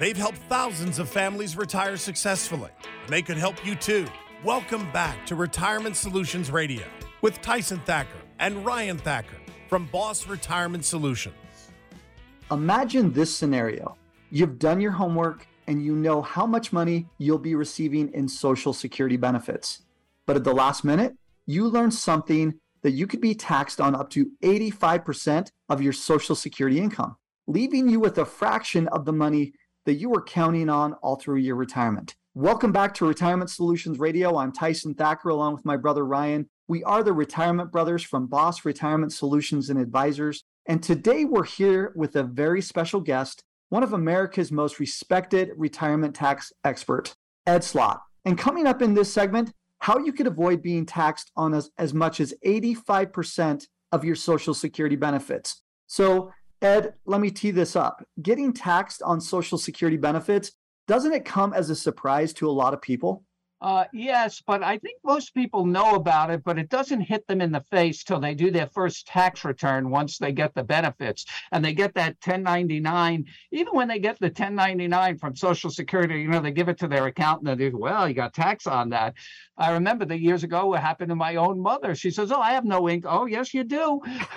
[0.00, 2.70] They've helped thousands of families retire successfully
[3.02, 4.06] and they could help you too.
[4.44, 6.84] Welcome back to Retirement Solutions Radio
[7.20, 9.36] with Tyson Thacker and Ryan Thacker
[9.68, 11.34] from Boss Retirement Solutions.
[12.50, 13.96] Imagine this scenario
[14.30, 18.72] you've done your homework and you know how much money you'll be receiving in Social
[18.72, 19.82] Security benefits.
[20.26, 21.14] But at the last minute,
[21.46, 26.34] you learn something that you could be taxed on up to 85% of your Social
[26.34, 29.52] Security income, leaving you with a fraction of the money
[29.86, 32.16] that you were counting on all through your retirement.
[32.34, 34.38] Welcome back to Retirement Solutions Radio.
[34.38, 36.48] I'm Tyson Thacker along with my brother Ryan.
[36.66, 40.42] We are the Retirement Brothers from Boss Retirement Solutions and Advisors.
[40.64, 46.14] And today we're here with a very special guest, one of America's most respected retirement
[46.14, 47.14] tax expert,
[47.46, 48.00] Ed Slott.
[48.24, 51.92] And coming up in this segment, how you could avoid being taxed on as, as
[51.92, 55.60] much as 85% of your Social Security benefits.
[55.86, 58.02] So, Ed, let me tee this up.
[58.22, 60.52] Getting taxed on Social Security benefits
[60.86, 63.24] doesn't it come as a surprise to a lot of people?
[63.62, 67.40] Uh, yes, but I think most people know about it, but it doesn't hit them
[67.40, 71.24] in the face till they do their first tax return once they get the benefits
[71.52, 73.24] and they get that 1099.
[73.52, 76.88] Even when they get the 1099 from Social Security, you know, they give it to
[76.88, 79.14] their accountant and they go, well, you got tax on that.
[79.56, 81.94] I remember the years ago what happened to my own mother.
[81.94, 83.04] She says, oh, I have no ink.
[83.06, 84.00] Oh, yes, you do.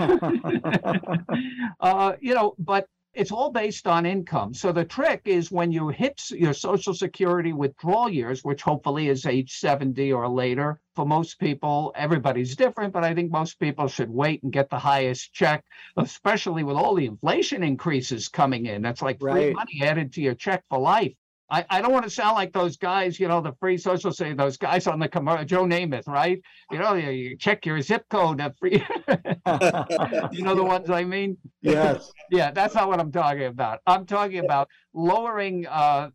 [1.80, 4.54] uh, you know, but it's all based on income.
[4.54, 9.26] So the trick is when you hit your Social Security withdrawal years, which hopefully is
[9.26, 10.80] age 70 or later.
[10.96, 14.80] For most people, everybody's different, but I think most people should wait and get the
[14.80, 15.64] highest check,
[15.98, 18.82] especially with all the inflation increases coming in.
[18.82, 19.56] That's like free right.
[19.56, 21.14] money added to your check for life.
[21.50, 24.34] I, I don't want to sound like those guys, you know, the free social say
[24.34, 26.42] those guys on the commercial, Joe Namath, right?
[26.72, 28.42] You know, you, you check your zip code.
[28.60, 28.72] Free,
[30.32, 31.38] you know the ones I mean?
[31.62, 32.12] Yes.
[32.32, 33.80] yeah, that's not what I'm talking about.
[33.86, 36.10] I'm talking about lowering uh,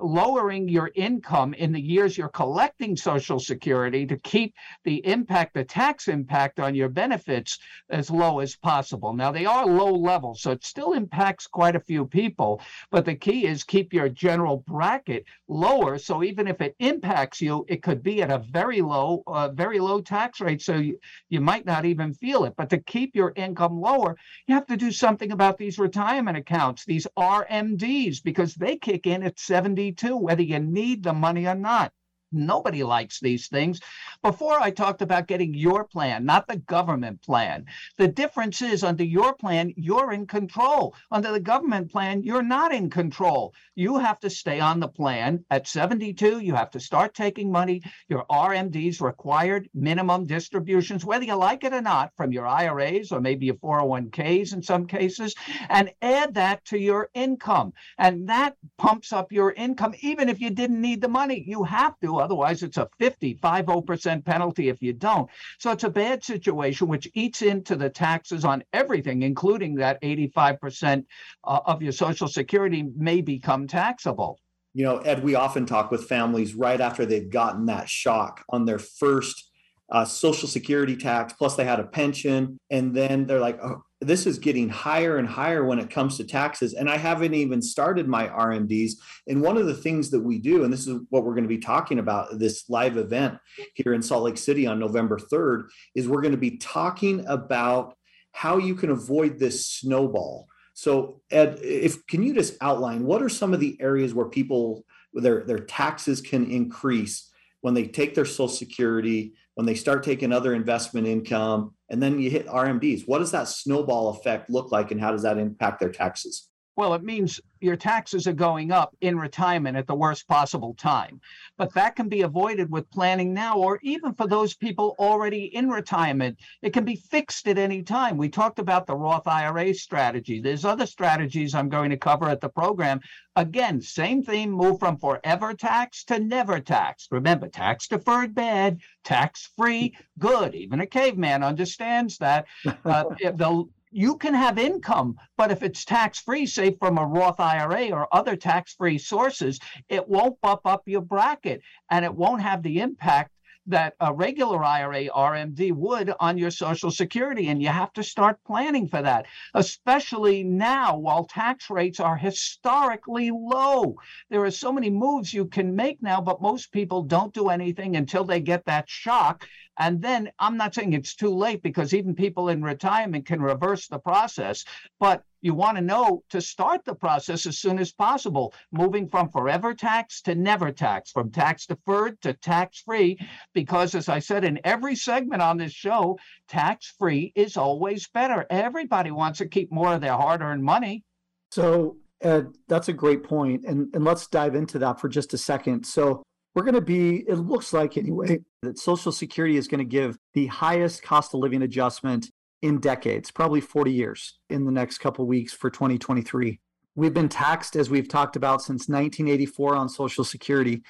[0.00, 5.64] lowering your income in the years you're collecting Social Security to keep the impact, the
[5.64, 7.58] tax impact on your benefits
[7.90, 9.12] as low as possible.
[9.12, 12.62] Now they are low levels, so it still impacts quite a few people.
[12.90, 15.98] But the key is keep your general bracket lower.
[15.98, 19.78] So even if it impacts you, it could be at a very low, uh, very
[19.78, 20.62] low tax rate.
[20.62, 22.54] So you, you might not even feel it.
[22.56, 24.16] But to keep your income lower,
[24.46, 29.22] you have to do something about these retirement accounts, these RMDs, because they kick in
[29.22, 31.92] at 72, whether you need the money or not.
[32.32, 33.80] Nobody likes these things.
[34.22, 37.66] Before I talked about getting your plan, not the government plan.
[37.98, 40.94] The difference is under your plan, you're in control.
[41.10, 43.54] Under the government plan, you're not in control.
[43.74, 45.44] You have to stay on the plan.
[45.50, 51.34] At 72, you have to start taking money, your RMDs, required minimum distributions, whether you
[51.34, 55.34] like it or not, from your IRAs or maybe your 401ks in some cases,
[55.68, 57.72] and add that to your income.
[57.98, 61.44] And that pumps up your income, even if you didn't need the money.
[61.46, 65.28] You have to Otherwise, it's a 50, 50% penalty if you don't.
[65.58, 71.04] So it's a bad situation, which eats into the taxes on everything, including that 85%
[71.44, 74.38] uh, of your Social Security may become taxable.
[74.74, 78.64] You know, Ed, we often talk with families right after they've gotten that shock on
[78.64, 79.50] their first
[79.90, 84.26] uh, Social Security tax, plus they had a pension, and then they're like, oh, this
[84.26, 86.74] is getting higher and higher when it comes to taxes.
[86.74, 88.92] And I haven't even started my RMDs.
[89.28, 91.48] And one of the things that we do, and this is what we're going to
[91.48, 93.38] be talking about this live event
[93.74, 97.96] here in Salt Lake City on November 3rd, is we're going to be talking about
[98.32, 100.48] how you can avoid this snowball.
[100.74, 104.84] So Ed, if can you just outline what are some of the areas where people
[105.12, 107.30] their their taxes can increase
[107.62, 112.18] when they take their social security when they start taking other investment income, and then
[112.18, 113.06] you hit RMDs.
[113.06, 116.48] What does that snowball effect look like, and how does that impact their taxes?
[116.74, 121.20] Well, it means your taxes are going up in retirement at the worst possible time.
[121.58, 125.68] But that can be avoided with planning now, or even for those people already in
[125.68, 128.16] retirement, it can be fixed at any time.
[128.16, 130.40] We talked about the Roth IRA strategy.
[130.40, 133.00] There's other strategies I'm going to cover at the program.
[133.36, 137.06] Again, same theme move from forever tax to never tax.
[137.10, 140.54] Remember, tax deferred bad, tax free good.
[140.54, 142.46] Even a caveman understands that.
[142.84, 143.04] Uh,
[143.34, 147.90] the you can have income, but if it's tax free, say from a Roth IRA
[147.90, 152.62] or other tax free sources, it won't bump up your bracket and it won't have
[152.62, 153.30] the impact
[153.66, 157.48] that a regular IRA RMD would on your Social Security.
[157.48, 163.30] And you have to start planning for that, especially now while tax rates are historically
[163.30, 163.96] low.
[164.30, 167.96] There are so many moves you can make now, but most people don't do anything
[167.96, 169.46] until they get that shock.
[169.78, 173.88] And then I'm not saying it's too late because even people in retirement can reverse
[173.88, 174.64] the process,
[175.00, 179.30] but you want to know to start the process as soon as possible, moving from
[179.30, 183.18] forever tax to never tax, from tax deferred to tax free.
[183.52, 188.46] Because, as I said in every segment on this show, tax free is always better.
[188.50, 191.02] Everybody wants to keep more of their hard earned money.
[191.50, 193.64] So, Ed, that's a great point.
[193.66, 195.84] And, and let's dive into that for just a second.
[195.84, 196.22] So,
[196.54, 200.18] we're going to be, it looks like anyway, that Social Security is going to give
[200.34, 205.26] the highest cost of living adjustment in decades, probably 40 years in the next couple
[205.26, 206.60] weeks for 2023.
[206.94, 210.82] We've been taxed, as we've talked about, since 1984 on Social Security.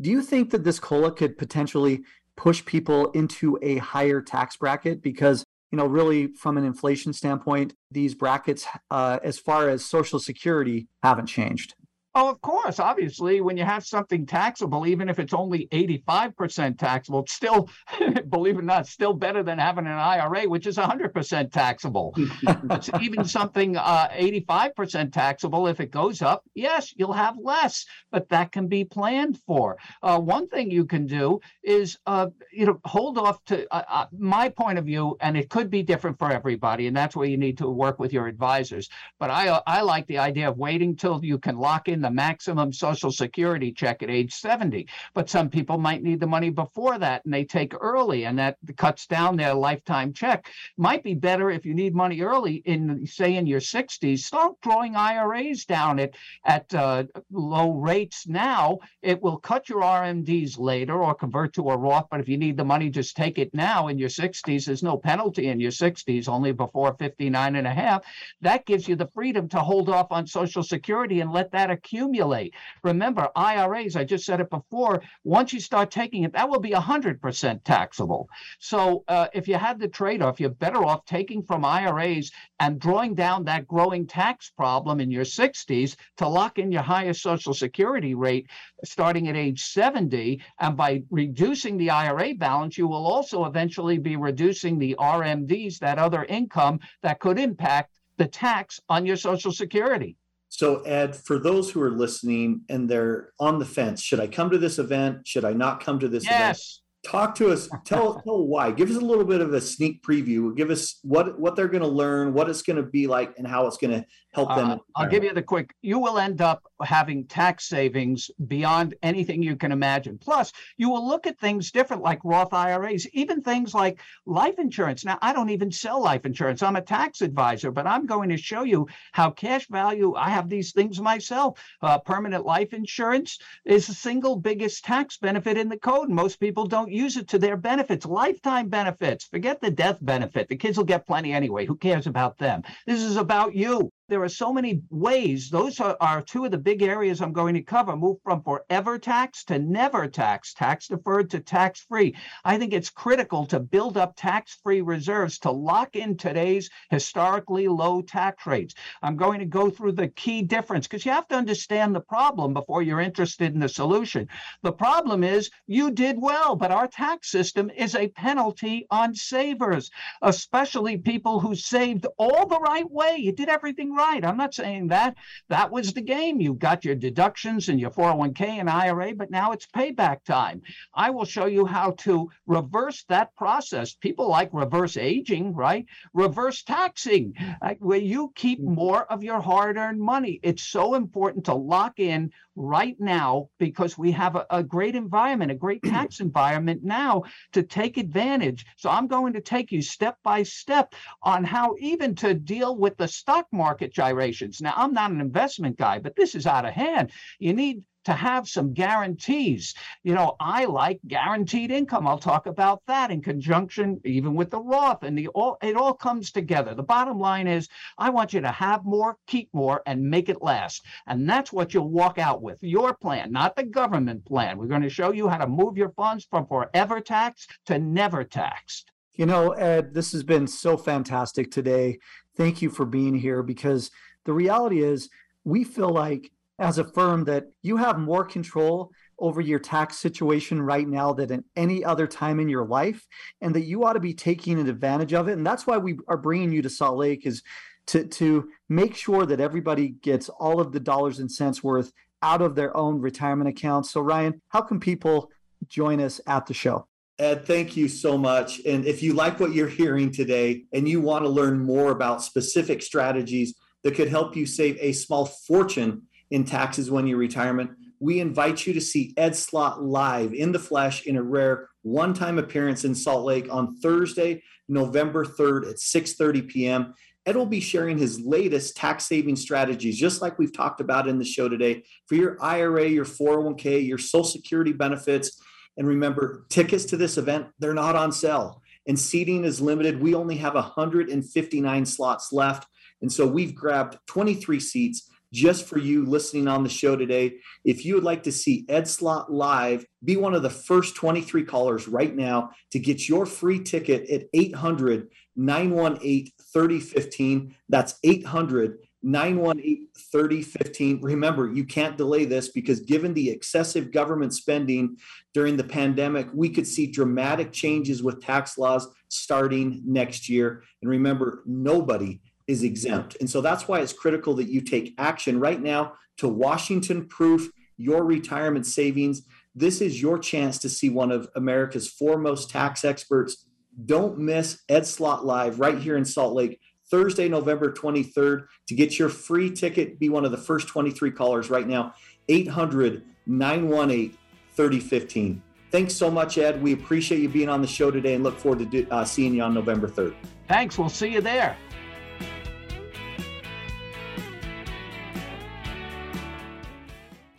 [0.00, 2.02] Do you think that this COLA could potentially
[2.36, 5.00] push people into a higher tax bracket?
[5.00, 10.18] Because, you know, really from an inflation standpoint, these brackets, uh, as far as Social
[10.18, 11.76] Security, haven't changed.
[12.16, 12.78] Oh, of course.
[12.78, 17.68] Obviously, when you have something taxable, even if it's only 85% taxable, it's still,
[18.28, 22.14] believe it or not, still better than having an IRA, which is 100% taxable.
[22.16, 28.28] it's even something uh, 85% taxable, if it goes up, yes, you'll have less, but
[28.28, 29.76] that can be planned for.
[30.00, 34.06] Uh, one thing you can do is, uh, you know, hold off to uh, uh,
[34.16, 37.36] my point of view, and it could be different for everybody, and that's where you
[37.36, 38.88] need to work with your advisors.
[39.18, 42.10] But I, uh, I like the idea of waiting till you can lock in the
[42.10, 44.86] maximum Social Security check at age 70.
[45.14, 48.58] But some people might need the money before that and they take early, and that
[48.76, 50.46] cuts down their lifetime check.
[50.76, 54.18] Might be better if you need money early in, say, in your 60s.
[54.18, 58.80] Start drawing IRAs down at, at uh, low rates now.
[59.00, 62.08] It will cut your RMDs later or convert to a Roth.
[62.10, 64.66] But if you need the money, just take it now in your 60s.
[64.66, 68.04] There's no penalty in your 60s, only before 59 and a half.
[68.42, 71.93] That gives you the freedom to hold off on Social Security and let that accumulate
[71.94, 72.54] accumulate.
[72.82, 76.70] Remember, IRAs, I just said it before, once you start taking it, that will be
[76.70, 78.28] 100% taxable.
[78.58, 82.80] So uh, if you had the trade off, you're better off taking from IRAs and
[82.80, 87.54] drawing down that growing tax problem in your 60s to lock in your highest Social
[87.54, 88.48] Security rate
[88.84, 90.42] starting at age 70.
[90.58, 95.98] And by reducing the IRA balance, you will also eventually be reducing the RMDs, that
[95.98, 100.16] other income that could impact the tax on your Social Security.
[100.56, 104.50] So, Ed, for those who are listening and they're on the fence, should I come
[104.50, 105.26] to this event?
[105.26, 106.30] Should I not come to this yes.
[106.32, 106.80] event?
[107.04, 110.56] talk to us tell tell why give us a little bit of a sneak preview
[110.56, 113.46] give us what what they're going to learn what it's going to be like and
[113.46, 116.40] how it's going to help them uh, i'll give you the quick you will end
[116.40, 121.70] up having tax savings beyond anything you can imagine plus you will look at things
[121.70, 126.24] different like roth iras even things like life insurance now i don't even sell life
[126.24, 130.30] insurance i'm a tax advisor but i'm going to show you how cash value i
[130.30, 135.68] have these things myself uh, permanent life insurance is the single biggest tax benefit in
[135.68, 139.24] the code most people don't use it to their benefits, lifetime benefits.
[139.24, 140.48] Forget the death benefit.
[140.48, 141.66] The kids will get plenty anyway.
[141.66, 142.62] Who cares about them?
[142.86, 145.48] This is about you there are so many ways.
[145.48, 147.96] Those are, are, two of the big areas I'm going to cover.
[147.96, 152.14] Move from forever tax to never tax, tax deferred to tax free.
[152.44, 157.66] I think it's critical to build up tax free reserves to lock in today's historically
[157.66, 158.74] low tax rates.
[159.02, 162.52] I'm going to go through the key difference because you have to understand the problem
[162.52, 164.28] before you're interested in the solution.
[164.62, 169.90] The problem is you did well, but our tax system is a penalty on savers,
[170.20, 173.16] especially people who saved all the right way.
[173.16, 174.24] You did everything right.
[174.24, 175.16] I'm not saying that.
[175.48, 176.40] That was the game.
[176.40, 180.62] You got your deductions and your 401k and IRA, but now it's payback time.
[180.94, 183.94] I will show you how to reverse that process.
[183.94, 185.86] People like reverse aging, right?
[186.12, 187.34] Reverse taxing,
[187.78, 188.74] where you keep mm.
[188.74, 190.40] more of your hard earned money.
[190.42, 195.50] It's so important to lock in right now because we have a, a great environment,
[195.50, 198.64] a great tax environment now to take advantage.
[198.76, 202.96] So I'm going to take you step by step on how even to deal with
[202.96, 204.60] the stock market gyrations.
[204.60, 207.12] Now, I'm not an investment guy, but this is out of hand.
[207.38, 209.74] You need to have some guarantees.
[210.02, 212.06] You know, I like guaranteed income.
[212.06, 215.94] I'll talk about that in conjunction even with the Roth and the all it all
[215.94, 216.74] comes together.
[216.74, 220.42] The bottom line is I want you to have more, keep more and make it
[220.42, 220.84] last.
[221.06, 222.58] And that's what you'll walk out with.
[222.62, 224.58] Your plan, not the government plan.
[224.58, 228.24] We're going to show you how to move your funds from forever taxed to never
[228.24, 228.90] taxed.
[229.14, 231.98] You know, Ed, this has been so fantastic today.
[232.36, 233.90] Thank you for being here because
[234.24, 235.08] the reality is
[235.44, 240.60] we feel like as a firm that you have more control over your tax situation
[240.60, 243.06] right now than at any other time in your life
[243.40, 245.32] and that you ought to be taking advantage of it.
[245.32, 247.42] And that's why we are bringing you to salt lake is
[247.86, 251.92] to to make sure that everybody gets all of the dollars and cents worth
[252.22, 255.30] out of their own retirement accounts so ryan how can people
[255.68, 256.86] join us at the show?
[257.18, 258.60] Ed, thank you so much.
[258.66, 262.22] And if you like what you're hearing today and you want to learn more about
[262.22, 267.70] specific strategies that could help you save a small fortune in taxes when you retirement,
[268.00, 272.38] we invite you to see Ed Slott live in the flesh in a rare one-time
[272.38, 276.94] appearance in Salt Lake on Thursday, November 3rd at 6:30 p.m.
[277.26, 281.18] Ed will be sharing his latest tax saving strategies, just like we've talked about in
[281.18, 285.40] the show today, for your IRA, your 401k, your Social Security benefits.
[285.76, 288.62] And remember, tickets to this event, they're not on sale.
[288.86, 290.02] And seating is limited.
[290.02, 292.66] We only have 159 slots left.
[293.00, 297.34] And so we've grabbed 23 seats just for you listening on the show today.
[297.64, 301.44] If you would like to see Ed Slott live, be one of the first 23
[301.44, 307.54] callers right now to get your free ticket at 800 918 3015.
[307.68, 311.00] That's 800 918 3015.
[311.02, 314.96] Remember, you can't delay this because given the excessive government spending
[315.34, 320.62] during the pandemic, we could see dramatic changes with tax laws starting next year.
[320.80, 323.16] And remember, nobody is exempt.
[323.20, 327.50] And so that's why it's critical that you take action right now to Washington proof
[327.76, 329.22] your retirement savings.
[329.54, 333.46] This is your chance to see one of America's foremost tax experts.
[333.86, 338.46] Don't miss Ed Slott Live right here in Salt Lake, Thursday, November 23rd.
[338.68, 341.94] To get your free ticket, be one of the first 23 callers right now,
[342.28, 344.16] 800 918
[344.54, 345.42] 3015.
[345.70, 346.62] Thanks so much, Ed.
[346.62, 349.34] We appreciate you being on the show today and look forward to do, uh, seeing
[349.34, 350.14] you on November 3rd.
[350.46, 350.78] Thanks.
[350.78, 351.56] We'll see you there.